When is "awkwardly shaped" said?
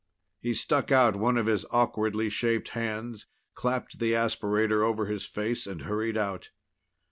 1.69-2.69